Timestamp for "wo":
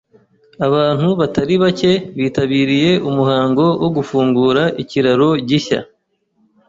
3.81-3.89